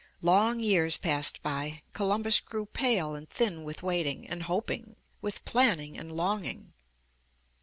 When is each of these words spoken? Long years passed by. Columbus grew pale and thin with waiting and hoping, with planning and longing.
Long 0.23 0.59
years 0.59 0.97
passed 0.97 1.43
by. 1.43 1.83
Columbus 1.93 2.39
grew 2.39 2.65
pale 2.65 3.13
and 3.13 3.29
thin 3.29 3.63
with 3.63 3.83
waiting 3.83 4.27
and 4.27 4.41
hoping, 4.41 4.95
with 5.21 5.45
planning 5.45 5.95
and 5.95 6.11
longing. 6.11 6.73